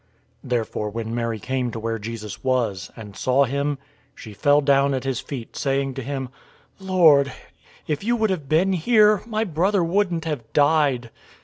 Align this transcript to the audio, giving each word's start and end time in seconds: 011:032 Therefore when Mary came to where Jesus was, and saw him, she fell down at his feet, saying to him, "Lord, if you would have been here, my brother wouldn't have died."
011:032 0.43 0.49
Therefore 0.49 0.89
when 0.89 1.13
Mary 1.13 1.39
came 1.39 1.69
to 1.69 1.79
where 1.79 1.99
Jesus 1.99 2.43
was, 2.43 2.89
and 2.95 3.15
saw 3.15 3.43
him, 3.43 3.77
she 4.15 4.33
fell 4.33 4.59
down 4.59 4.95
at 4.95 5.03
his 5.03 5.19
feet, 5.19 5.55
saying 5.55 5.93
to 5.93 6.01
him, 6.01 6.29
"Lord, 6.79 7.31
if 7.85 8.03
you 8.03 8.15
would 8.15 8.31
have 8.31 8.49
been 8.49 8.73
here, 8.73 9.21
my 9.27 9.43
brother 9.43 9.83
wouldn't 9.83 10.25
have 10.25 10.51
died." 10.53 11.11